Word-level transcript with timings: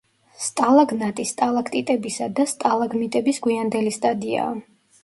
სტალაგნატი 0.45 1.25
სტალაქტიტებისა 1.33 2.31
და 2.41 2.49
სტალაგმიტების 2.55 3.45
გვიანდელი 3.47 3.97
სტადიაა. 4.01 4.55